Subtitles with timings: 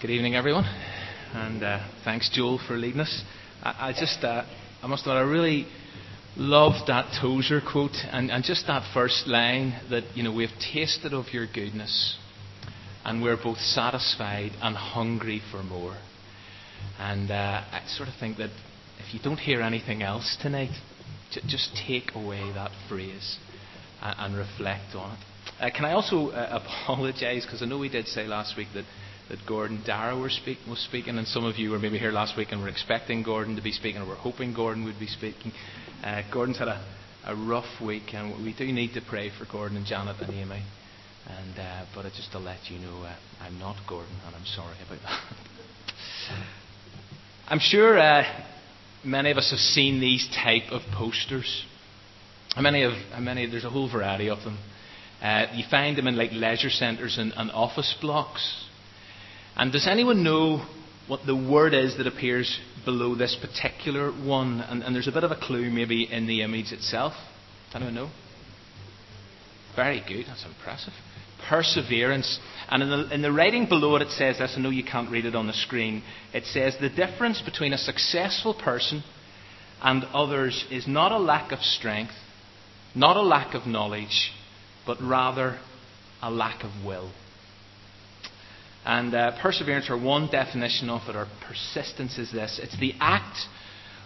[0.00, 0.64] Good evening, everyone,
[1.34, 3.22] and uh, thanks, Joel, for leading us.
[3.62, 4.44] I, just, uh,
[4.82, 5.66] I must admit, I really
[6.38, 11.26] loved that Tozer quote, and, just that first line that you know we've tasted of
[11.34, 12.16] your goodness,
[13.04, 15.98] and we're both satisfied and hungry for more.
[16.98, 18.48] And uh, I sort of think that
[19.06, 20.72] if you don't hear anything else tonight,
[21.46, 23.36] just take away that phrase
[24.00, 25.18] and, reflect on
[25.60, 25.74] it.
[25.74, 28.86] Can I also apologise because I know we did say last week that
[29.30, 32.36] that Gordon Darrow was, speak, was speaking, and some of you were maybe here last
[32.36, 35.52] week and were expecting Gordon to be speaking, or were hoping Gordon would be speaking.
[36.02, 36.84] Uh, Gordon's had a,
[37.24, 40.62] a rough week, and we do need to pray for Gordon and Janet and Amy.
[41.28, 44.76] And, uh, but just to let you know, uh, I'm not Gordon, and I'm sorry
[44.84, 45.20] about that.
[47.48, 48.24] I'm sure uh,
[49.04, 51.66] many of us have seen these type of posters.
[52.56, 54.58] Many of, many, there's a whole variety of them.
[55.22, 58.64] Uh, you find them in like leisure centres and, and office blocks.
[59.56, 60.66] And does anyone know
[61.06, 64.60] what the word is that appears below this particular one?
[64.60, 67.12] And, and there's a bit of a clue maybe in the image itself.
[67.66, 68.10] Does anyone know?
[69.76, 70.26] Very good.
[70.26, 70.92] That's impressive.
[71.48, 72.38] Perseverance.
[72.68, 74.54] And in the, in the writing below it, it says this.
[74.56, 76.02] I know you can't read it on the screen.
[76.32, 79.02] It says the difference between a successful person
[79.82, 82.12] and others is not a lack of strength,
[82.94, 84.32] not a lack of knowledge,
[84.86, 85.58] but rather
[86.22, 87.10] a lack of will.
[88.84, 93.36] And uh, perseverance, or one definition of it, or persistence, is this it's the act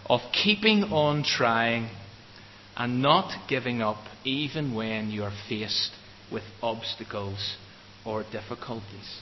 [0.07, 1.89] of keeping on trying
[2.77, 5.93] and not giving up even when you are faced
[6.33, 7.57] with obstacles
[8.05, 9.21] or difficulties.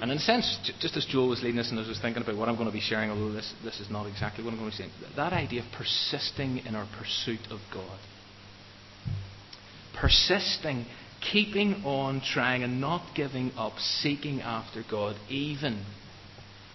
[0.00, 2.22] And in a sense, just as Joel was leading us and as I was thinking
[2.22, 4.58] about what I'm going to be sharing, although this, this is not exactly what I'm
[4.58, 7.98] going to be saying, that idea of persisting in our pursuit of God.
[9.94, 10.86] Persisting
[11.32, 15.84] keeping on trying and not giving up, seeking after God, even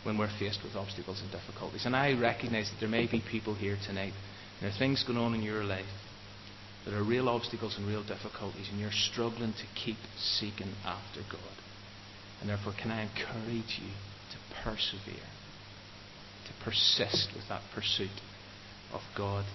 [0.03, 1.85] when we're faced with obstacles and difficulties.
[1.85, 4.13] And I recognize that there may be people here tonight,
[4.61, 5.85] there are things going on in your life
[6.85, 11.55] that are real obstacles and real difficulties, and you're struggling to keep seeking after God.
[12.41, 13.91] And therefore, can I encourage you
[14.31, 15.27] to persevere,
[16.47, 18.09] to persist with that pursuit
[18.93, 19.45] of God?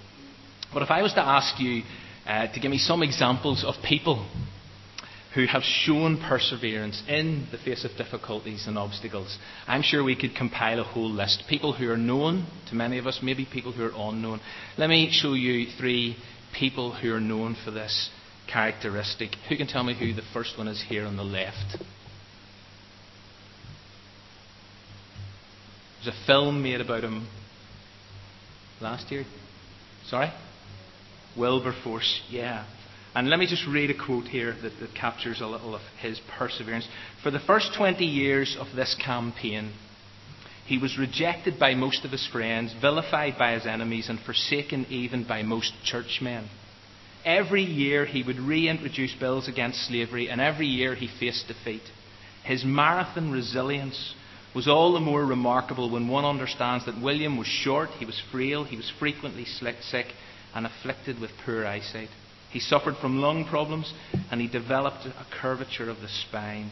[0.72, 1.82] But if I was to ask you
[2.26, 4.26] uh, to give me some examples of people
[5.34, 9.37] who have shown perseverance in the face of difficulties and obstacles.
[9.67, 11.45] I'm sure we could compile a whole list.
[11.49, 14.41] People who are known to many of us, maybe people who are unknown.
[14.78, 16.17] Let me show you three
[16.56, 18.11] people who are known for this
[18.50, 19.31] characteristic.
[19.49, 21.78] Who can tell me who the first one is here on the left?
[26.05, 27.27] There's a film made about him
[28.81, 29.25] last year.
[30.06, 30.31] Sorry?
[31.37, 32.67] Wilberforce, yeah.
[33.14, 36.20] And let me just read a quote here that, that captures a little of his
[36.36, 36.88] perseverance.
[37.22, 39.72] For the first 20 years of this campaign,
[40.66, 45.25] he was rejected by most of his friends, vilified by his enemies, and forsaken even
[45.25, 46.48] by most churchmen.
[47.25, 51.82] Every year he would reintroduce bills against slavery, and every year he faced defeat.
[52.44, 54.14] His marathon resilience
[54.54, 58.64] was all the more remarkable when one understands that William was short, he was frail,
[58.64, 60.06] he was frequently sick,
[60.54, 62.08] and afflicted with poor eyesight.
[62.54, 63.92] He suffered from lung problems
[64.31, 66.70] and he developed a curvature of the spine.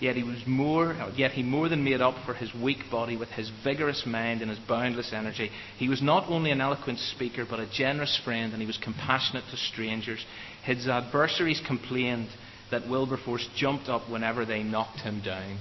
[0.00, 3.28] Yet he was more yet he more than made up for his weak body with
[3.28, 5.50] his vigorous mind and his boundless energy.
[5.76, 9.44] He was not only an eloquent speaker but a generous friend and he was compassionate
[9.50, 10.24] to strangers.
[10.64, 12.28] His adversaries complained
[12.70, 15.58] that Wilberforce jumped up whenever they knocked him down.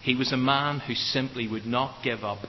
[0.00, 2.46] He was a man who simply would not give up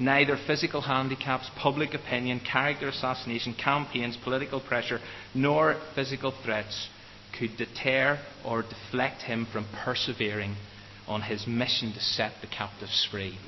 [0.00, 4.98] Neither physical handicaps, public opinion, character assassination, campaigns, political pressure,
[5.34, 6.88] nor physical threats
[7.38, 10.56] could deter or deflect him from persevering
[11.06, 13.38] on his mission to set the captives free.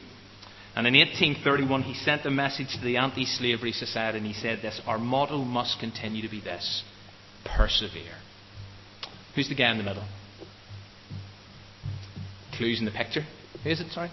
[0.76, 4.60] And in 1831, he sent a message to the Anti Slavery Society and he said
[4.60, 6.82] this Our motto must continue to be this
[7.44, 8.16] persevere.
[9.34, 10.06] Who's the guy in the middle?
[12.56, 13.22] Clues in the picture.
[13.64, 14.10] Who is it, sorry?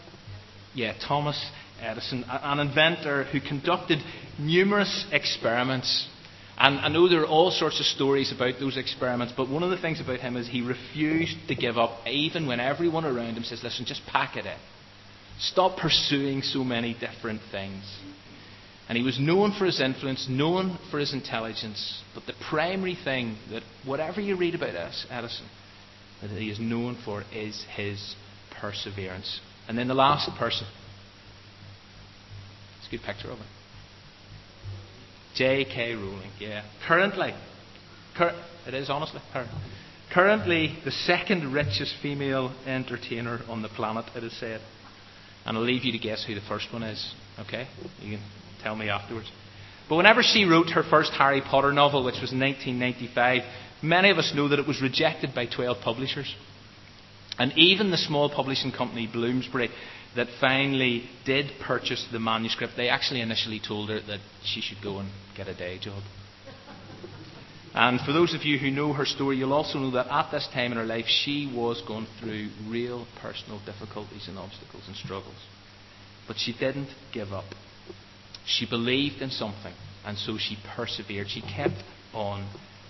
[0.74, 1.50] Yeah, Thomas
[1.81, 4.00] Edison, an inventor who conducted
[4.38, 6.08] numerous experiments.
[6.58, 9.70] And I know there are all sorts of stories about those experiments, but one of
[9.70, 13.44] the things about him is he refused to give up, even when everyone around him
[13.44, 14.58] says, listen, just pack it in.
[15.40, 17.84] Stop pursuing so many different things.
[18.90, 23.38] And he was known for his influence, known for his intelligence, but the primary thing
[23.52, 24.75] that, whatever you read about
[25.10, 25.48] Edison,
[26.22, 28.16] that he is known for is his
[28.60, 29.40] perseverance.
[29.68, 30.66] And then the last person
[32.89, 33.45] a good picture of her.
[35.36, 35.94] J.K.
[35.94, 36.63] Rowling, yeah.
[36.88, 37.33] Currently,
[38.18, 38.36] cur-
[38.68, 39.47] it is honestly her.
[40.13, 44.59] Currently, the second richest female entertainer on the planet, it is said.
[45.45, 47.13] And I'll leave you to guess who the first one is.
[47.39, 47.68] Okay?
[48.01, 48.25] You can
[48.62, 49.31] tell me afterwards.
[49.88, 53.41] But whenever she wrote her first Harry Potter novel, which was in 1995,
[53.81, 56.33] many of us know that it was rejected by 12 publishers.
[57.38, 59.69] And even the small publishing company Bloomsbury
[60.16, 65.00] that finally did purchase the manuscript, they actually initially told her that she should go
[65.00, 66.02] and get a day job.
[67.74, 70.48] And for those of you who know her story, you'll also know that at this
[70.54, 75.36] time in her life, she was going through real personal difficulties and obstacles and struggles.
[76.28, 77.46] But she didn't give up.
[78.46, 79.74] She believed in something,
[80.04, 81.30] and so she persevered.
[81.30, 81.84] She kept
[82.14, 82.50] on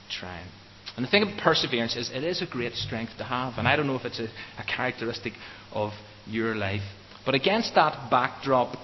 [0.10, 0.48] trying.
[0.96, 3.54] And the thing about perseverance is it is a great strength to have.
[3.58, 4.28] And I don't know if it's a,
[4.58, 5.34] a characteristic
[5.74, 5.92] of
[6.26, 6.82] your life.
[7.26, 8.76] But against that backdrop,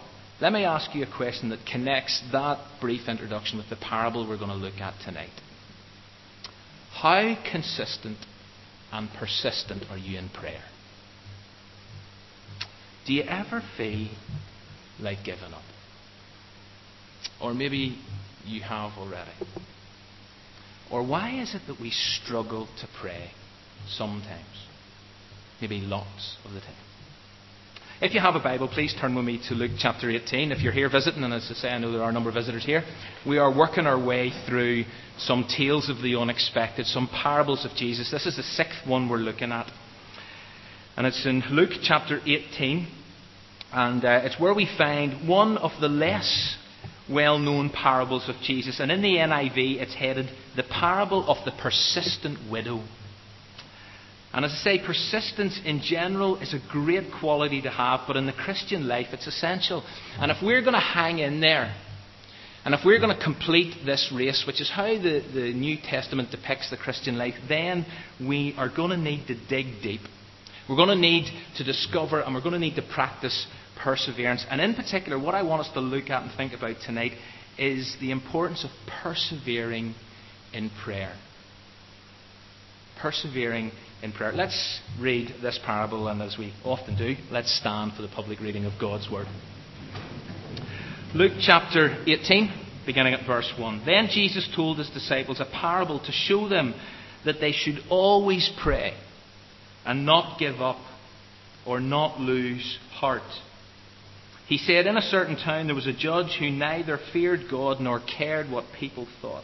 [0.42, 4.38] let me ask you a question that connects that brief introduction with the parable we're
[4.38, 5.30] going to look at tonight.
[6.92, 8.18] How consistent
[8.92, 10.64] and persistent are you in prayer?
[13.06, 14.10] Do you ever feel
[15.00, 15.62] like giving up?
[17.42, 18.00] Or maybe
[18.46, 19.32] you have already.
[20.92, 23.32] Or why is it that we struggle to pray
[23.88, 24.68] sometimes?
[25.62, 26.85] Maybe lots of the time.
[28.02, 30.52] If you have a Bible, please turn with me to Luke chapter 18.
[30.52, 32.36] If you're here visiting, and as I say, I know there are a number of
[32.36, 32.84] visitors here,
[33.26, 34.84] we are working our way through
[35.18, 38.12] some tales of the unexpected, some parables of Jesus.
[38.12, 39.72] This is the sixth one we're looking at.
[40.98, 42.86] And it's in Luke chapter 18.
[43.72, 46.58] And uh, it's where we find one of the less
[47.10, 48.82] well known parables of Jesus.
[48.82, 50.28] And in the NIV, it's headed
[50.58, 52.84] The Parable of the Persistent Widow.
[54.36, 58.26] And as I say, persistence in general is a great quality to have, but in
[58.26, 59.82] the Christian life, it's essential.
[60.20, 61.74] And if we're going to hang in there,
[62.66, 66.32] and if we're going to complete this race, which is how the, the New Testament
[66.32, 67.86] depicts the Christian life, then
[68.20, 70.02] we are going to need to dig deep.
[70.68, 73.48] We're going to need to discover and we're going to need to practice
[73.82, 74.46] perseverance.
[74.50, 77.14] And in particular, what I want us to look at and think about tonight
[77.58, 78.72] is the importance of
[79.02, 79.96] persevering
[80.54, 81.16] in prayer.
[83.00, 84.32] Persevering in prayer.
[84.32, 88.66] Let's read this parable, and as we often do, let's stand for the public reading
[88.66, 89.28] of God's Word.
[91.14, 93.84] Luke chapter 18, beginning at verse 1.
[93.86, 96.74] Then Jesus told his disciples a parable to show them
[97.24, 98.94] that they should always pray
[99.86, 100.78] and not give up
[101.66, 103.24] or not lose heart.
[104.48, 108.00] He said, In a certain town there was a judge who neither feared God nor
[108.00, 109.44] cared what people thought.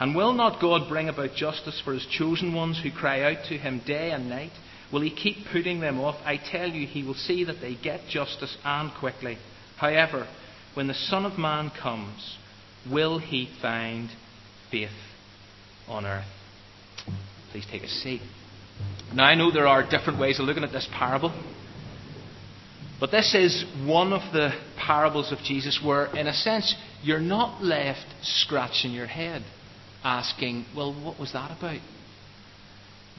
[0.00, 3.58] And will not God bring about justice for his chosen ones who cry out to
[3.58, 4.50] him day and night?
[4.92, 6.16] Will he keep putting them off?
[6.24, 9.38] I tell you, he will see that they get justice and quickly.
[9.76, 10.26] However,
[10.74, 12.36] when the Son of Man comes,
[12.90, 14.10] will he find
[14.70, 14.90] faith
[15.88, 16.26] on earth?
[17.52, 18.20] Please take a seat.
[19.14, 21.32] Now, I know there are different ways of looking at this parable.
[22.98, 27.62] But this is one of the parables of Jesus where, in a sense, you're not
[27.62, 29.44] left scratching your head
[30.04, 31.80] asking, well, what was that about?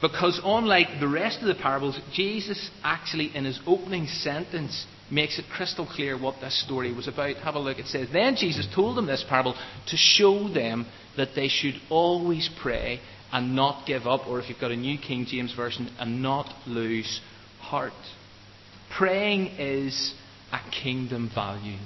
[0.00, 5.46] Because unlike the rest of the parables, Jesus actually, in his opening sentence, makes it
[5.50, 7.36] crystal clear what this story was about.
[7.36, 7.78] Have a look.
[7.78, 9.54] It says, Then Jesus told them this parable
[9.86, 13.00] to show them that they should always pray
[13.32, 16.52] and not give up, or if you've got a New King James Version, and not
[16.66, 17.20] lose
[17.60, 17.92] heart.
[18.96, 20.14] Praying is
[20.52, 21.78] a kingdom value.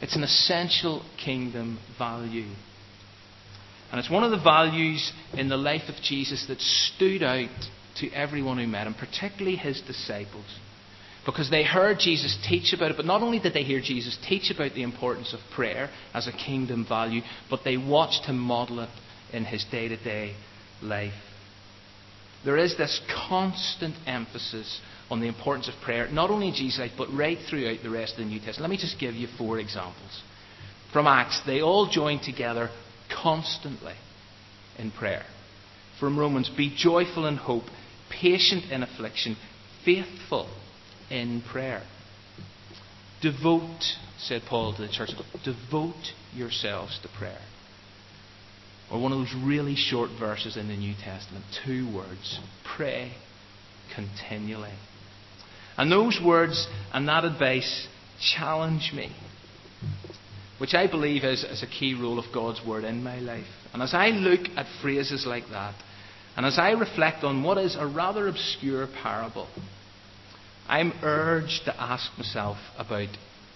[0.00, 2.48] It's an essential kingdom value.
[3.90, 7.48] And it's one of the values in the life of Jesus that stood out
[8.00, 10.44] to everyone who met him, particularly his disciples.
[11.24, 14.50] Because they heard Jesus teach about it, but not only did they hear Jesus teach
[14.50, 18.88] about the importance of prayer as a kingdom value, but they watched him model it
[19.32, 20.34] in his day to day
[20.82, 21.12] life.
[22.44, 24.80] There is this constant emphasis
[25.10, 28.12] on the importance of prayer, not only in Jesus' life, but right throughout the rest
[28.12, 28.62] of the New Testament.
[28.62, 30.22] Let me just give you four examples.
[30.92, 32.70] From Acts, they all joined together
[33.10, 33.94] constantly
[34.78, 35.24] in prayer.
[35.98, 37.64] From Romans, be joyful in hope,
[38.10, 39.36] patient in affliction,
[39.84, 40.48] faithful
[41.10, 41.82] in prayer.
[43.20, 43.82] Devote,
[44.18, 45.10] said Paul to the church,
[45.44, 47.40] devote yourselves to prayer.
[48.90, 52.38] Or one of those really short verses in the New Testament, two words
[52.76, 53.12] pray
[53.94, 54.72] continually.
[55.76, 57.88] And those words and that advice
[58.36, 59.14] challenge me,
[60.58, 63.46] which I believe is, is a key role of God's Word in my life.
[63.72, 65.74] And as I look at phrases like that,
[66.36, 69.48] and as I reflect on what is a rather obscure parable,
[70.68, 73.08] I'm urged to ask myself about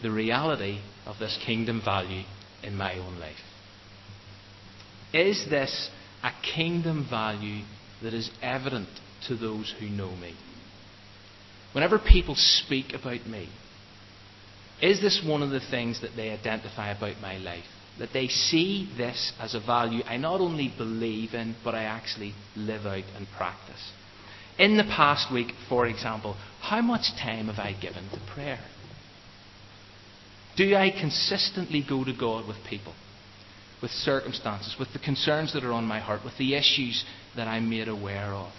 [0.03, 2.25] the reality of this kingdom value
[2.63, 3.37] in my own life.
[5.13, 5.91] Is this
[6.23, 7.63] a kingdom value
[8.03, 8.89] that is evident
[9.29, 10.35] to those who know me?
[11.73, 13.49] Whenever people speak about me,
[14.83, 17.65] is this one of the things that they identify about my life?
[18.01, 22.35] That they see this as a value I not only believe in, but I actually
[22.57, 23.93] live out and practice.
[24.59, 28.61] In the past week, for example, how much time have I given to prayer?
[30.57, 32.95] Do I consistently go to God with people,
[33.81, 37.05] with circumstances, with the concerns that are on my heart, with the issues
[37.37, 38.53] that I'm made aware of?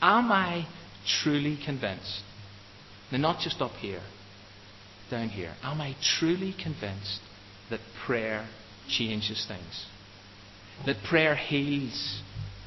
[0.00, 0.66] Am I
[1.22, 2.22] truly convinced?
[3.10, 4.02] Now, not just up here,
[5.10, 5.54] down here.
[5.62, 7.20] Am I truly convinced
[7.70, 8.48] that prayer
[8.88, 9.86] changes things?
[10.86, 12.22] That prayer heals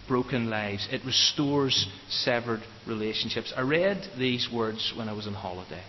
[0.08, 3.54] broken lives, it restores severed relationships.
[3.56, 5.84] I read these words when I was on holiday.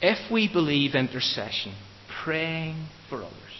[0.00, 1.74] If we believe intercession,
[2.24, 3.52] praying for others,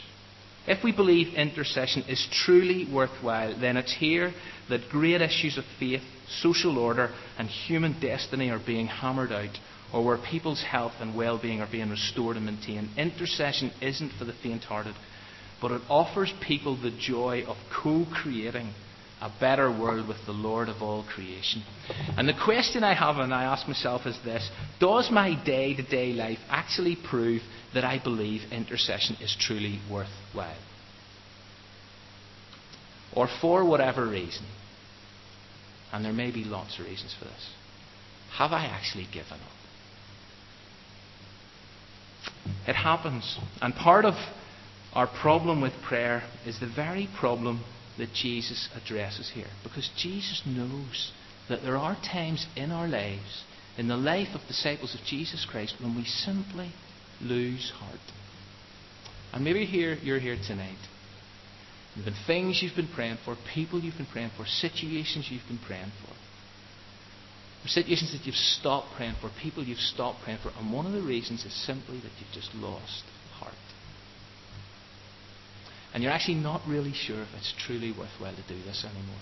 [0.67, 4.33] if we believe intercession is truly worthwhile, then it's here
[4.69, 6.03] that great issues of faith,
[6.41, 9.59] social order, and human destiny are being hammered out,
[9.93, 12.89] or where people's health and well being are being restored and maintained.
[12.97, 14.95] Intercession isn't for the faint hearted,
[15.61, 18.73] but it offers people the joy of co creating
[19.21, 21.63] a better world with the Lord of all creation.
[22.17, 25.83] And the question I have and I ask myself is this Does my day to
[25.83, 30.59] day life actually prove that I believe intercession is truly worthwhile?
[33.15, 34.47] Or for whatever reason,
[35.93, 37.51] and there may be lots of reasons for this,
[38.39, 39.62] have I actually given up?
[42.67, 43.39] It happens.
[43.61, 44.15] And part of
[44.93, 47.65] our problem with prayer is the very problem
[47.99, 49.49] that Jesus addresses here.
[49.63, 51.13] Because Jesus knows
[51.49, 53.45] that there are times in our lives,
[53.77, 56.73] in the life of disciples of Jesus Christ, when we simply
[57.21, 58.01] lose heart.
[59.33, 60.79] And maybe here you're here tonight.
[61.95, 65.47] There have been things you've been praying for, people you've been praying for, situations you've
[65.49, 66.12] been praying for.
[67.67, 71.03] Situations that you've stopped praying for, people you've stopped praying for, and one of the
[71.03, 73.05] reasons is simply that you've just lost
[73.35, 73.55] heart.
[75.95, 79.21] And you're actually not really sure if it's truly worthwhile to do this anymore.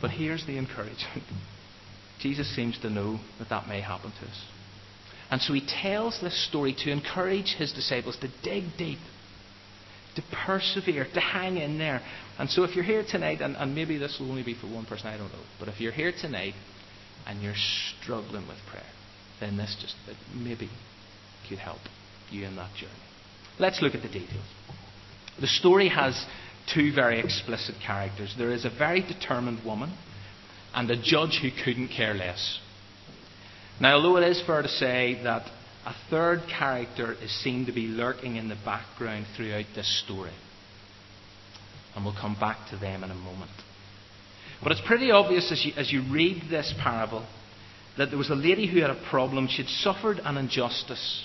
[0.00, 1.24] But here's the encouragement
[2.20, 4.44] Jesus seems to know that that may happen to us.
[5.30, 8.98] And so he tells this story to encourage his disciples to dig deep,
[10.16, 12.00] to persevere, to hang in there.
[12.38, 14.86] And so if you're here tonight, and, and maybe this will only be for one
[14.86, 16.54] person, I don't know, but if you're here tonight
[17.26, 17.54] and you're
[18.00, 18.82] struggling with prayer,
[19.40, 19.94] then this just
[20.34, 20.70] maybe
[21.48, 21.80] could help
[22.30, 22.92] you in that journey.
[23.58, 24.46] Let's look at the details.
[25.40, 26.24] The story has
[26.72, 28.34] two very explicit characters.
[28.38, 29.96] There is a very determined woman
[30.72, 32.58] and a judge who couldn't care less.
[33.80, 35.50] Now, although it is fair to say that
[35.86, 40.32] a third character is seen to be lurking in the background throughout this story,
[41.94, 43.50] and we'll come back to them in a moment.
[44.62, 47.26] But it's pretty obvious as you, as you read this parable
[47.98, 49.46] that there was a lady who had a problem.
[49.48, 51.24] She'd suffered an injustice.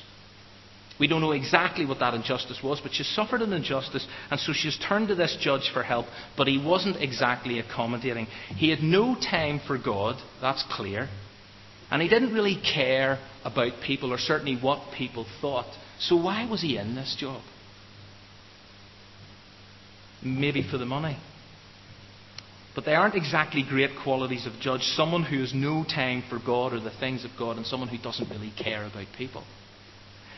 [0.99, 4.51] We don't know exactly what that injustice was, but she suffered an injustice, and so
[4.53, 8.27] she's turned to this judge for help, but he wasn't exactly accommodating.
[8.57, 11.07] He had no time for God, that's clear,
[11.91, 15.71] and he didn't really care about people, or certainly what people thought.
[15.99, 17.41] So why was he in this job?
[20.23, 21.17] Maybe for the money.
[22.75, 24.81] But they aren't exactly great qualities of judge.
[24.81, 27.97] Someone who has no time for God or the things of God, and someone who
[27.97, 29.43] doesn't really care about people.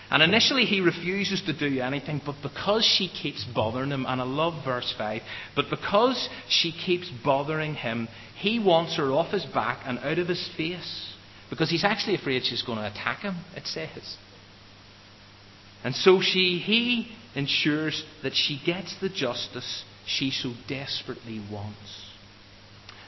[0.10, 4.25] And initially he refuses to do anything, but because she keeps bothering him, and I
[4.25, 5.22] love verse 5,
[5.55, 10.27] but because she keeps bothering him, he wants her off his back and out of
[10.27, 11.13] his face.
[11.51, 14.17] Because he's actually afraid she's going to attack him, it says.
[15.84, 22.08] And so she, he ensures that she gets the justice she so desperately wants.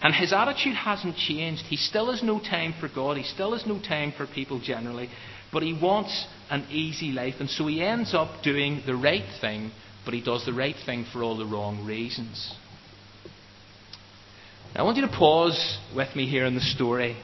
[0.01, 1.63] And his attitude hasn't changed.
[1.63, 3.15] He still has no time for God.
[3.15, 5.09] He still has no time for people generally.
[5.53, 9.71] But he wants an easy life, and so he ends up doing the right thing,
[10.03, 12.53] but he does the right thing for all the wrong reasons.
[14.75, 17.15] I want you to pause with me here in the story.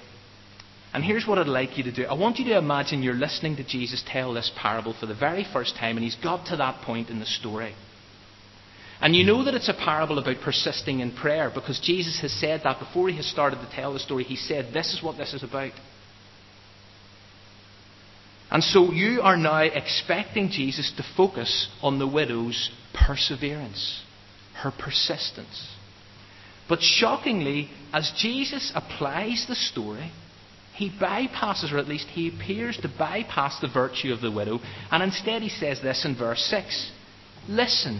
[0.93, 2.05] And here's what I'd like you to do.
[2.05, 5.45] I want you to imagine you're listening to Jesus tell this parable for the very
[5.53, 7.75] first time, and he's got to that point in the story.
[9.01, 12.61] And you know that it's a parable about persisting in prayer because Jesus has said
[12.63, 14.23] that before he has started to tell the story.
[14.23, 15.71] He said, This is what this is about.
[18.51, 24.01] And so you are now expecting Jesus to focus on the widow's perseverance,
[24.55, 25.75] her persistence.
[26.67, 30.11] But shockingly, as Jesus applies the story,
[30.79, 34.59] he bypasses, or at least he appears to bypass the virtue of the widow,
[34.89, 36.91] and instead he says this in verse 6
[37.49, 37.99] Listen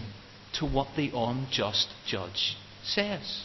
[0.54, 3.44] to what the unjust judge says.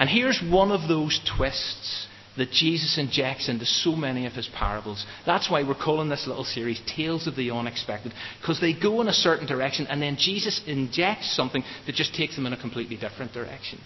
[0.00, 2.06] And here's one of those twists
[2.38, 5.04] that Jesus injects into so many of his parables.
[5.26, 9.08] That's why we're calling this little series Tales of the Unexpected, because they go in
[9.08, 12.96] a certain direction and then Jesus injects something that just takes them in a completely
[12.96, 13.78] different direction.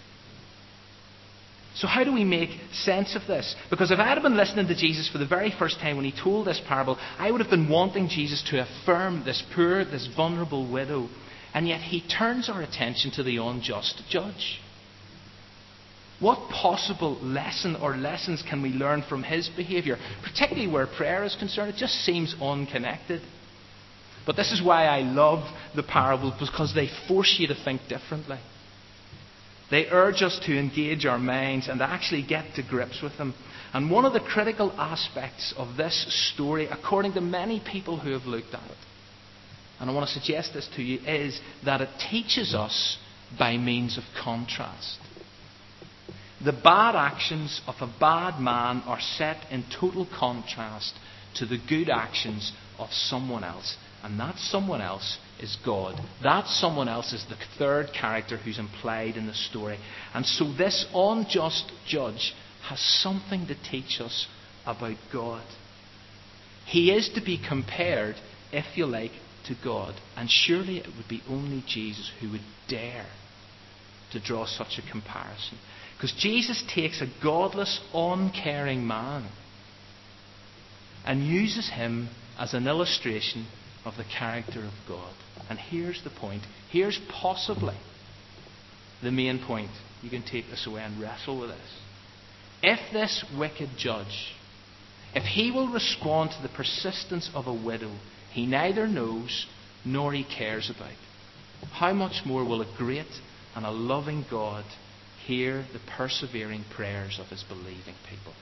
[1.79, 3.55] So, how do we make sense of this?
[3.69, 6.11] Because if I had been listening to Jesus for the very first time when he
[6.11, 10.69] told this parable, I would have been wanting Jesus to affirm this poor, this vulnerable
[10.69, 11.07] widow.
[11.53, 14.59] And yet he turns our attention to the unjust judge.
[16.19, 21.37] What possible lesson or lessons can we learn from his behaviour, particularly where prayer is
[21.39, 21.69] concerned?
[21.73, 23.21] It just seems unconnected.
[24.25, 25.45] But this is why I love
[25.77, 28.39] the parables, because they force you to think differently.
[29.69, 33.35] They urge us to engage our minds and actually get to grips with them.
[33.73, 38.25] And one of the critical aspects of this story, according to many people who have
[38.25, 38.77] looked at it,
[39.79, 42.97] and I want to suggest this to you, is that it teaches us
[43.37, 44.99] by means of contrast.
[46.43, 50.95] The bad actions of a bad man are set in total contrast
[51.35, 53.77] to the good actions of someone else.
[54.03, 55.99] And that someone else is God.
[56.23, 59.77] That someone else is the third character who's implied in the story.
[60.13, 62.33] And so this unjust judge
[62.67, 64.27] has something to teach us
[64.65, 65.43] about God.
[66.65, 68.15] He is to be compared,
[68.51, 69.11] if you like,
[69.47, 69.95] to God.
[70.15, 73.07] And surely it would be only Jesus who would dare
[74.11, 75.57] to draw such a comparison.
[75.95, 79.27] Because Jesus takes a godless, uncaring man
[81.05, 83.45] and uses him as an illustration
[83.85, 85.13] of the character of God.
[85.49, 86.43] And here's the point.
[86.69, 87.75] Here's possibly
[89.01, 89.71] the main point.
[90.01, 91.79] You can take this away and wrestle with this.
[92.61, 94.33] If this wicked judge,
[95.15, 97.91] if he will respond to the persistence of a widow
[98.31, 99.47] he neither knows
[99.83, 100.93] nor he cares about,
[101.71, 103.07] how much more will a great
[103.55, 104.65] and a loving God
[105.25, 108.33] hear the persevering prayers of his believing people.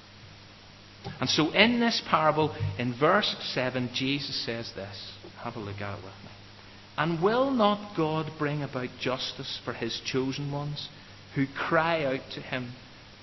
[1.22, 5.12] And so, in this parable, in verse 7, Jesus says this.
[5.44, 6.32] Have a look at it with me.
[6.98, 10.90] And will not God bring about justice for his chosen ones
[11.36, 12.74] who cry out to him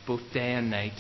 [0.07, 0.99] both day and night?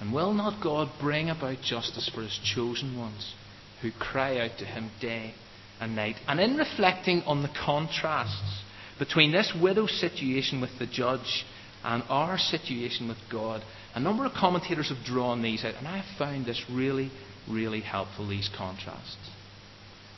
[0.00, 3.34] And will not God bring about justice for his chosen ones
[3.82, 5.34] who cry out to him day
[5.78, 6.16] and night?
[6.26, 8.62] And in reflecting on the contrasts
[8.98, 11.44] between this widow's situation with the judge
[11.84, 13.62] and our situation with God,
[13.94, 17.10] a number of commentators have drawn these out, and I have found this really,
[17.48, 19.16] really helpful, these contrasts.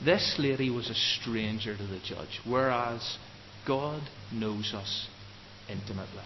[0.05, 3.17] This lady was a stranger to the judge, whereas
[3.67, 5.09] God knows us
[5.69, 6.23] intimately.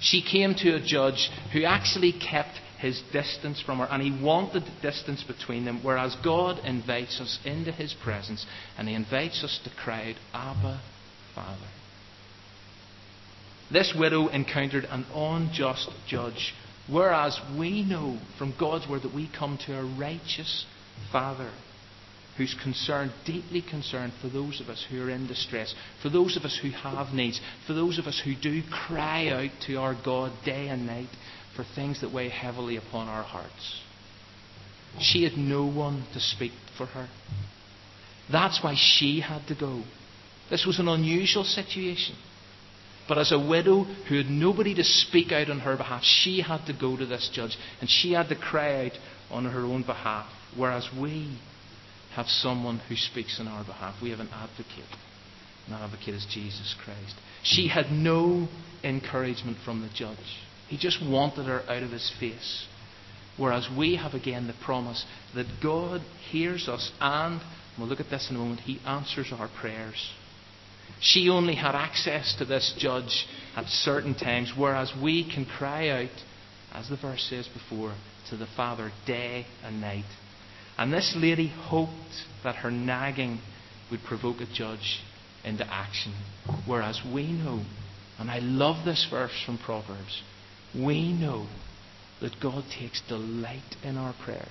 [0.00, 4.64] She came to a judge who actually kept his distance from her, and he wanted
[4.64, 8.46] the distance between them, whereas God invites us into his presence,
[8.78, 10.80] and he invites us to cry out, Abba,
[11.34, 11.68] Father.
[13.70, 16.54] This widow encountered an unjust judge,
[16.88, 20.64] whereas we know from God's word that we come to a righteous
[21.12, 21.50] Father
[22.36, 26.44] who's concerned, deeply concerned for those of us who are in distress, for those of
[26.44, 30.32] us who have needs, for those of us who do cry out to our God
[30.44, 31.08] day and night
[31.56, 33.82] for things that weigh heavily upon our hearts.
[35.00, 37.08] She had no one to speak for her.
[38.30, 39.82] That's why she had to go.
[40.50, 42.16] This was an unusual situation.
[43.08, 46.64] But as a widow who had nobody to speak out on her behalf, she had
[46.66, 48.98] to go to this judge and she had to cry out
[49.30, 50.26] on her own behalf.
[50.56, 51.38] Whereas we
[52.14, 53.94] have someone who speaks on our behalf.
[54.02, 54.90] We have an advocate.
[55.66, 57.14] And that advocate is Jesus Christ.
[57.42, 58.48] She had no
[58.82, 60.18] encouragement from the judge.
[60.68, 62.66] He just wanted her out of his face.
[63.36, 67.40] Whereas we have again the promise that God hears us and,
[67.78, 70.10] we'll look at this in a moment, He answers our prayers.
[71.00, 76.10] She only had access to this judge at certain times, whereas we can cry out,
[76.72, 77.94] as the verse says before,
[78.28, 80.04] to the Father day and night.
[80.80, 83.38] And this lady hoped that her nagging
[83.90, 85.02] would provoke a judge
[85.44, 86.14] into action,
[86.66, 87.62] whereas we know,
[88.18, 90.22] and I love this verse from Proverbs,
[90.74, 91.46] we know
[92.22, 94.48] that God takes delight in our prayers.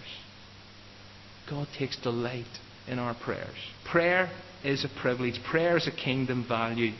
[1.49, 2.45] God takes delight
[2.87, 3.57] in our prayers.
[3.91, 4.29] Prayer
[4.63, 6.91] is a privilege, prayer is a kingdom value.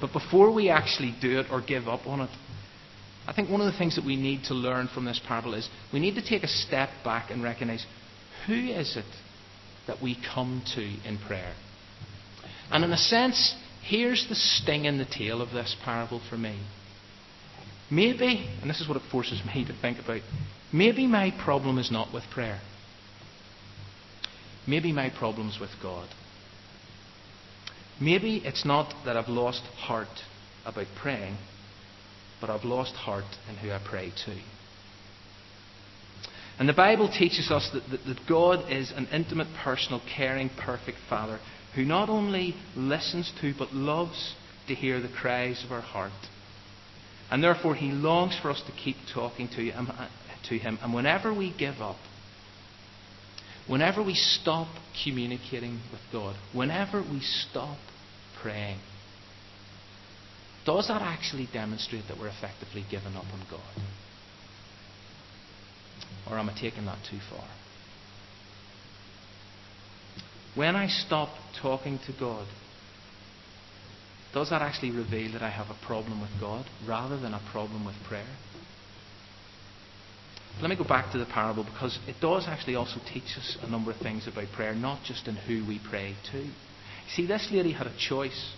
[0.00, 2.30] But before we actually do it or give up on it,
[3.26, 5.68] I think one of the things that we need to learn from this parable is
[5.92, 7.84] we need to take a step back and recognize
[8.46, 9.04] who is it
[9.86, 11.54] that we come to in prayer.
[12.70, 16.58] And in a sense, here's the sting in the tail of this parable for me.
[17.90, 20.22] Maybe, and this is what it forces me to think about,
[20.72, 22.60] maybe my problem is not with prayer.
[24.66, 26.08] Maybe my problem's with God.
[28.00, 30.08] Maybe it's not that I've lost heart
[30.64, 31.36] about praying,
[32.40, 34.36] but I've lost heart in who I pray to.
[36.62, 40.98] And the Bible teaches us that, that, that, God is an intimate, personal, caring, perfect
[41.10, 41.40] Father
[41.74, 44.36] who not only listens to but loves
[44.68, 46.12] to hear the cries of our heart.
[47.32, 49.88] And therefore, He longs for us to keep talking to Him.
[49.90, 50.06] Uh,
[50.48, 50.78] to him.
[50.82, 51.96] And whenever we give up,
[53.66, 54.68] whenever we stop
[55.04, 57.78] communicating with God, whenever we stop
[58.40, 58.78] praying,
[60.64, 63.84] does that actually demonstrate that we're effectively giving up on God?
[66.30, 67.46] Or am I taking that too far?
[70.54, 72.46] When I stop talking to God,
[74.34, 77.84] does that actually reveal that I have a problem with God rather than a problem
[77.84, 78.26] with prayer?
[80.60, 83.70] Let me go back to the parable because it does actually also teach us a
[83.70, 86.46] number of things about prayer, not just in who we pray to.
[87.14, 88.52] See, this lady had a choice.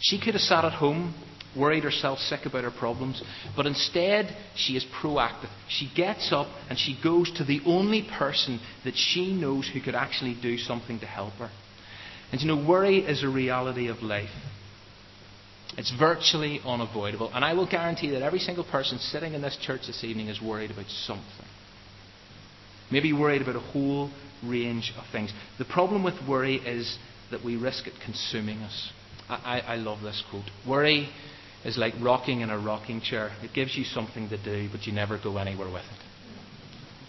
[0.00, 1.14] She could have sat at home,
[1.56, 3.22] worried herself sick about her problems,
[3.56, 5.50] but instead she is proactive.
[5.68, 9.94] She gets up and she goes to the only person that she knows who could
[9.94, 11.50] actually do something to help her.
[12.32, 14.30] And you know, worry is a reality of life.
[15.76, 17.30] It's virtually unavoidable.
[17.34, 20.40] And I will guarantee that every single person sitting in this church this evening is
[20.40, 21.24] worried about something.
[22.90, 24.10] Maybe worried about a whole
[24.44, 25.32] range of things.
[25.58, 26.98] The problem with worry is
[27.30, 28.92] that we risk it consuming us.
[29.28, 30.44] I, I, love this quote.
[30.68, 31.08] Worry
[31.66, 33.32] is like rocking in a rocking chair.
[33.42, 36.06] It gives you something to do, but you never go anywhere with it.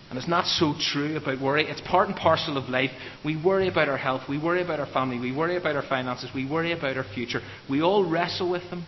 [0.10, 1.66] And it's not so true about worry.
[1.66, 2.92] It's part and parcel of life.
[3.24, 4.24] We worry about our health.
[4.28, 5.20] We worry about our family.
[5.20, 6.30] We worry about our finances.
[6.34, 7.42] We worry about our future.
[7.70, 8.86] We all wrestle with them.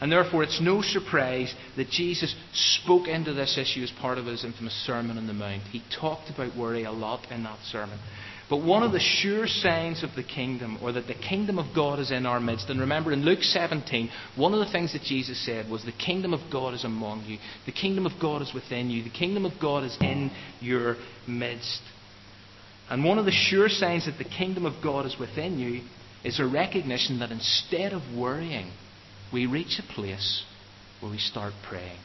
[0.00, 4.44] And therefore, it's no surprise that Jesus spoke into this issue as part of his
[4.44, 5.62] infamous Sermon on the Mount.
[5.64, 8.00] He talked about worry a lot in that sermon.
[8.52, 11.98] But one of the sure signs of the kingdom, or that the kingdom of God
[11.98, 15.42] is in our midst, and remember in Luke 17, one of the things that Jesus
[15.46, 18.90] said was, The kingdom of God is among you, the kingdom of God is within
[18.90, 21.80] you, the kingdom of God is in your midst.
[22.90, 25.80] And one of the sure signs that the kingdom of God is within you
[26.22, 28.70] is a recognition that instead of worrying,
[29.32, 30.44] we reach a place
[31.00, 32.00] where we start praying.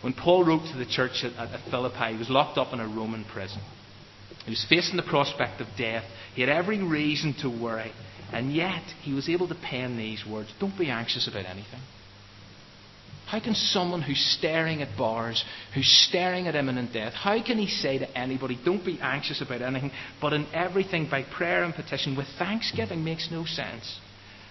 [0.00, 3.26] When Paul wrote to the church at, Philippi, he was locked up in a Roman
[3.26, 3.60] prison.
[4.44, 6.04] He was facing the prospect of death.
[6.34, 7.92] He had every reason to worry.
[8.32, 11.80] And yet, he was able to pen these words Don't be anxious about anything.
[13.26, 17.68] How can someone who's staring at bars, who's staring at imminent death, how can he
[17.68, 22.16] say to anybody, Don't be anxious about anything, but in everything by prayer and petition
[22.16, 24.00] with thanksgiving makes no sense?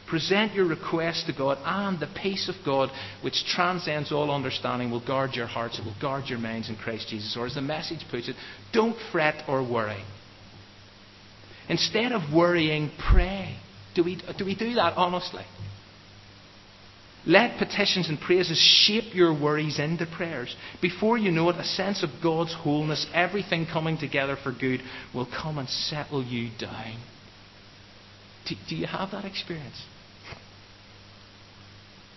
[0.10, 2.90] Present your request to God, and the peace of God,
[3.22, 7.10] which transcends all understanding, will guard your hearts, it will guard your minds in Christ
[7.10, 7.38] Jesus.
[7.38, 8.36] Or as the message puts it,
[8.74, 10.04] don't fret or worry.
[11.70, 13.56] Instead of worrying, pray.
[13.94, 15.44] Do we do, we do that honestly?
[17.26, 20.56] Let petitions and praises shape your worries into prayers.
[20.82, 24.82] Before you know it, a sense of God's wholeness, everything coming together for good,
[25.14, 26.96] will come and settle you down.
[28.48, 29.84] Do, do you have that experience?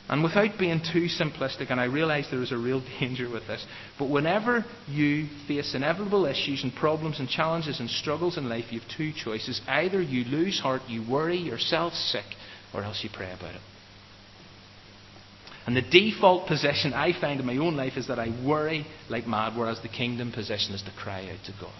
[0.09, 3.65] And without being too simplistic, and I realize there is a real danger with this,
[3.99, 8.81] but whenever you face inevitable issues and problems and challenges and struggles in life, you
[8.81, 9.61] have two choices.
[9.67, 12.25] Either you lose heart, you worry yourself sick,
[12.75, 13.61] or else you pray about it.
[15.65, 19.29] And the default position I find in my own life is that I worry like
[19.29, 21.73] mad, whereas the kingdom position is to cry out to God.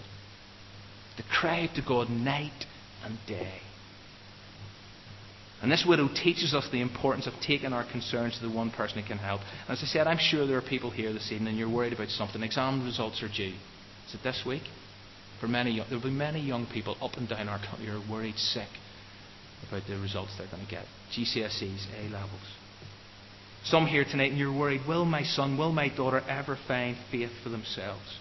[1.17, 2.67] To cry out to God night
[3.05, 3.59] and day.
[5.63, 9.01] And this widow teaches us the importance of taking our concerns to the one person
[9.01, 9.41] who can help.
[9.69, 11.93] And as I said, I'm sure there are people here this evening and you're worried
[11.93, 12.43] about something.
[12.43, 13.55] Exam results are due.
[14.09, 14.63] Is it this week?
[15.41, 18.11] For many, there will be many young people up and down our country who are
[18.11, 18.69] worried sick
[19.69, 20.85] about the results they're going to get.
[21.13, 22.41] GCSEs, A levels.
[23.65, 27.31] Some here tonight and you're worried, will my son, will my daughter ever find faith
[27.45, 28.19] for themselves?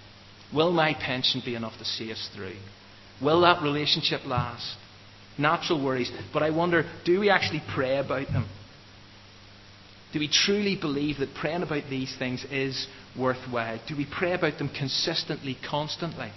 [0.53, 2.57] Will my pension be enough to see us through?
[3.19, 4.77] Will that relationship last?
[5.37, 6.11] Natural worries.
[6.33, 8.47] But I wonder do we actually pray about them?
[10.13, 13.79] Do we truly believe that praying about these things is worthwhile?
[13.87, 16.31] Do we pray about them consistently, constantly?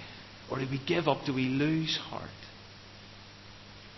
[0.51, 1.25] Or do we give up?
[1.27, 2.31] Do we lose heart?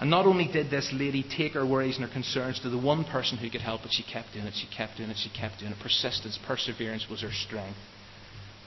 [0.01, 3.05] And not only did this lady take her worries and her concerns to the one
[3.05, 5.61] person who could help but she kept doing it, she kept doing it, she kept
[5.61, 5.79] doing it.
[5.83, 7.79] Persistence, perseverance was her strength.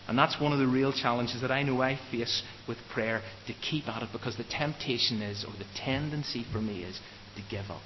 [0.09, 3.53] And that's one of the real challenges that I know I face with prayer to
[3.53, 6.99] keep at it because the temptation is, or the tendency for me is,
[7.35, 7.83] to give up.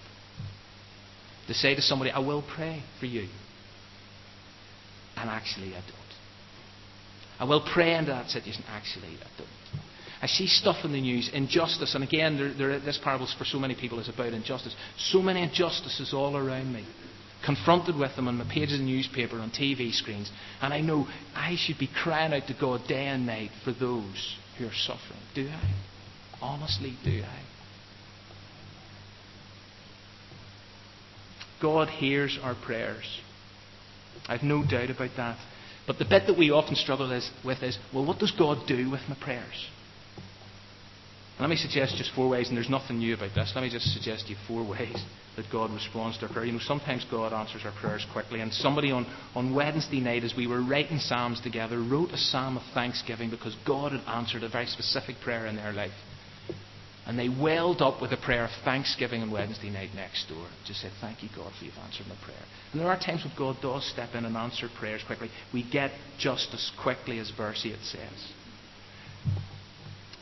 [1.48, 3.28] To say to somebody, I will pray for you.
[5.18, 6.14] And actually, I don't.
[7.42, 8.64] I will pray into that situation.
[8.70, 9.50] Actually, I don't.
[10.22, 13.60] I see stuff in the news, injustice, and again, there, there, this parable for so
[13.60, 14.74] many people is about injustice.
[14.98, 16.88] So many injustices all around me.
[17.46, 21.08] Confronted with them on the pages of the newspaper, on TV screens, and I know
[21.36, 25.20] I should be crying out to God day and night for those who are suffering.
[25.36, 25.74] Do I?
[26.42, 27.44] Honestly, do I?
[31.62, 33.20] God hears our prayers.
[34.28, 35.38] I've no doubt about that.
[35.86, 37.10] But the bit that we often struggle
[37.44, 39.68] with is, well, what does God do with my prayers?
[41.40, 43.52] Let me suggest just four ways, and there's nothing new about this.
[43.56, 44.96] Let me just suggest to you four ways
[45.36, 46.46] that God responds to our prayer.
[46.46, 50.36] You know, sometimes God answers our prayers quickly, and somebody on, on Wednesday night, as
[50.38, 54.50] we were writing Psalms together, wrote a psalm of thanksgiving because God had answered a
[54.50, 55.92] very specific prayer in their life.
[57.06, 60.48] And they welled up with a prayer of thanksgiving on Wednesday night next door.
[60.66, 62.46] Just said, Thank you, God, for you've answered my prayer.
[62.72, 65.30] And there are times when God does step in and answer prayers quickly.
[65.54, 68.34] We get justice quickly, as verse 8 says.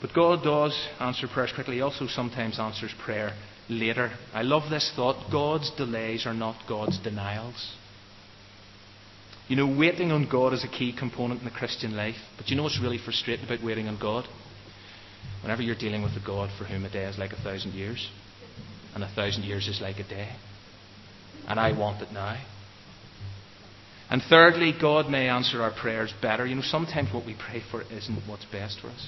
[0.02, 1.76] But God does answer prayers quickly.
[1.76, 3.34] He also sometimes answers prayer
[3.70, 4.12] later.
[4.34, 7.76] I love this thought God's delays are not God's denials.
[9.48, 12.16] You know, waiting on God is a key component in the Christian life.
[12.38, 14.26] But you know what's really frustrating about waiting on God?
[15.44, 18.10] Whenever you're dealing with a God for whom a day is like a thousand years,
[18.96, 20.30] and a thousand years is like a day,
[21.48, 22.42] and I want it now.
[24.10, 26.46] And thirdly, God may answer our prayers better.
[26.46, 29.08] You know, sometimes what we pray for isn't what's best for us.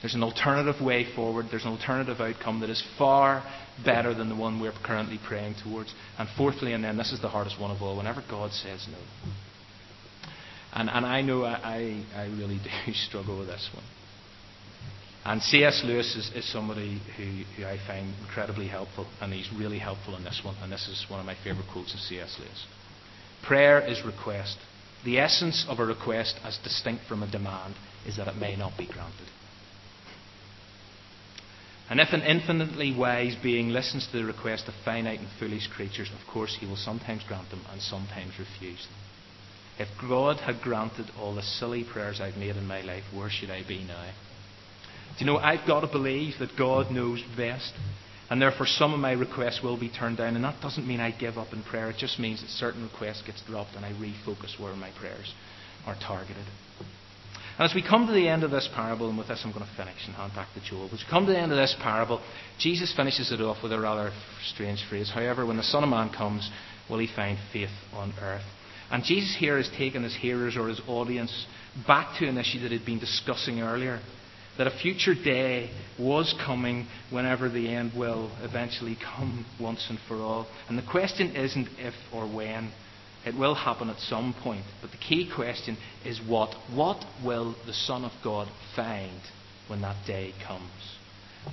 [0.00, 1.46] There's an alternative way forward.
[1.50, 3.42] There's an alternative outcome that is far
[3.84, 5.92] better than the one we're currently praying towards.
[6.18, 8.98] And fourthly, and then this is the hardest one of all, whenever God says no.
[10.72, 13.84] And, and I know I, I, I really do struggle with this one.
[15.24, 15.82] And C.S.
[15.84, 20.24] Lewis is, is somebody who, who, I find incredibly helpful, and he's really helpful in
[20.24, 20.54] this one.
[20.62, 22.36] And this is one of my favourite quotes of C.S.
[22.38, 22.66] Lewis
[23.44, 24.58] Prayer is request.
[25.04, 27.74] The essence of a request, as distinct from a demand,
[28.06, 29.28] is that it may not be granted.
[31.90, 36.10] And if an infinitely wise being listens to the request of finite and foolish creatures,
[36.10, 38.96] of course he will sometimes grant them and sometimes refuse them.
[39.78, 43.50] If God had granted all the silly prayers I've made in my life, where should
[43.50, 44.10] I be now?
[45.18, 47.72] Do you know, I've got to believe that God knows best.
[48.30, 50.36] And therefore, some of my requests will be turned down.
[50.36, 51.90] And that doesn't mean I give up in prayer.
[51.90, 55.32] It just means that certain requests gets dropped and I refocus where my prayers
[55.86, 56.44] are targeted.
[57.58, 59.64] And as we come to the end of this parable, and with this I'm going
[59.64, 60.86] to finish and hand back to Joel.
[60.86, 62.22] As we come to the end of this parable,
[62.60, 64.12] Jesus finishes it off with a rather
[64.44, 65.10] strange phrase.
[65.12, 66.48] However, when the Son of Man comes,
[66.88, 68.44] will he find faith on earth?
[68.92, 71.46] And Jesus here has taken his hearers or his audience
[71.84, 74.00] back to an issue that he had been discussing earlier.
[74.56, 80.16] That a future day was coming whenever the end will eventually come once and for
[80.16, 80.46] all.
[80.68, 82.72] And the question isn't if or when,
[83.28, 84.64] it will happen at some point.
[84.80, 86.54] But the key question is what?
[86.72, 89.20] What will the Son of God find
[89.68, 90.96] when that day comes?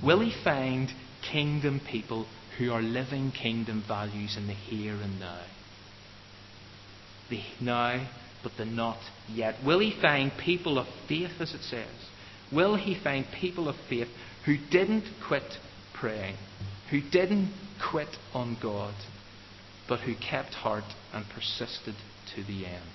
[0.02, 0.88] Will he find
[1.30, 2.26] kingdom people
[2.58, 5.42] who are living kingdom values in the here and now?
[7.28, 8.08] The now,
[8.42, 9.56] but the not yet.
[9.64, 11.88] Will he find people of faith, as it says?
[12.52, 14.08] Will he find people of faith
[14.44, 15.58] who didn't quit
[15.92, 16.36] praying,
[16.90, 17.52] who didn't
[17.90, 18.94] quit on God?
[19.88, 21.94] But who kept heart and persisted
[22.34, 22.90] to the end.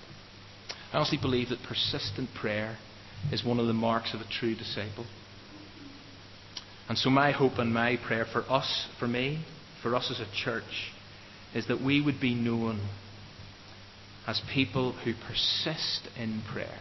[0.92, 2.78] I honestly believe that persistent prayer
[3.32, 5.06] is one of the marks of a true disciple.
[6.90, 9.46] And so, my hope and my prayer for us, for me,
[9.82, 10.92] for us as a church,
[11.54, 12.82] is that we would be known
[14.28, 16.80] as people who persist in prayer.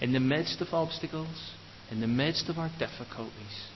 [0.00, 1.52] In the midst of obstacles,
[1.90, 3.68] in the midst of our difficulties,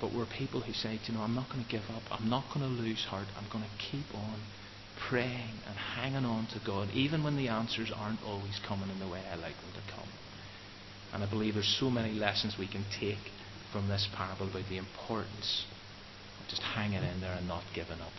[0.00, 2.02] but we're people who say, you know, I'm not going to give up.
[2.10, 3.26] I'm not going to lose heart.
[3.36, 4.40] I'm going to keep on
[5.08, 9.08] praying and hanging on to God, even when the answers aren't always coming in the
[9.08, 10.08] way I like them to come.
[11.12, 13.32] And I believe there's so many lessons we can take
[13.72, 15.64] from this parable about the importance
[16.40, 18.12] of just hanging in there and not giving up.